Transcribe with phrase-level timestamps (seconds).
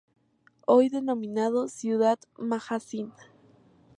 [0.65, 3.13] Hoy denominado Ciudad Magazine.